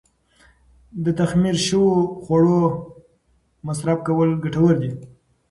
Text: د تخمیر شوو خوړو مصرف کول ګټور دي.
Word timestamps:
د 1.03 1.05
تخمیر 1.19 1.57
شوو 1.67 1.93
خوړو 2.23 2.61
مصرف 3.67 3.99
کول 4.07 4.29
ګټور 4.43 4.73
دي. 4.81 4.91